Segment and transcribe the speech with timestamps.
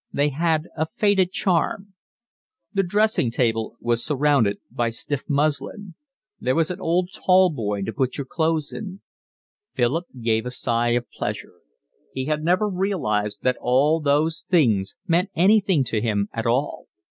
[0.11, 1.93] They had a faded charm.
[2.73, 5.93] The dressing table was surrounded by stiff muslin.
[6.39, 9.01] There was an old tall boy to put your clothes in.
[9.75, 11.59] Philip gave a sigh of pleasure;
[12.15, 16.87] he had never realised that all those things meant anything to him at all.